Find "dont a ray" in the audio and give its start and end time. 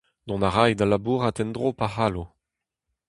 0.25-0.71